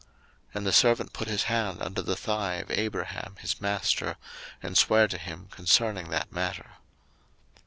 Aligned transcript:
01:024:009 0.01 0.09
And 0.55 0.65
the 0.65 0.73
servant 0.73 1.13
put 1.13 1.27
his 1.27 1.43
hand 1.43 1.79
under 1.83 2.01
the 2.01 2.15
thigh 2.15 2.55
of 2.55 2.71
Abraham 2.71 3.35
his 3.39 3.61
master, 3.61 4.17
and 4.63 4.75
sware 4.75 5.07
to 5.07 5.17
him 5.19 5.47
concerning 5.51 6.09
that 6.09 6.31
matter. 6.31 6.77